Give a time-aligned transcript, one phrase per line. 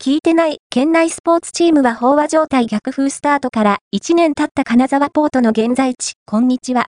[0.00, 6.86] 聞いてない県内スポーツチームは飽和状態逆風スタートから1年経った金沢ポートの現在地、こんにちは。